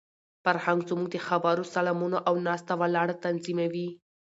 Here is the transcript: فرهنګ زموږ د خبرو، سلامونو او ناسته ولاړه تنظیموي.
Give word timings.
فرهنګ 0.43 0.79
زموږ 0.89 1.07
د 1.11 1.17
خبرو، 1.27 1.63
سلامونو 1.75 2.17
او 2.27 2.33
ناسته 2.47 2.73
ولاړه 2.81 3.15
تنظیموي. 3.25 3.89